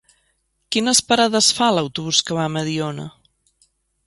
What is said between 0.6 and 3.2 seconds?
Quines parades fa l'autobús que va a Mediona?